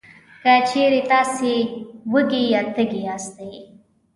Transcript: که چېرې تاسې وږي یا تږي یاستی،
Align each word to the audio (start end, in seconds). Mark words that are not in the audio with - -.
که 0.43 0.53
چېرې 0.69 1.01
تاسې 1.11 1.51
وږي 2.11 2.41
یا 2.53 2.61
تږي 2.75 3.01
یاستی، 3.07 3.53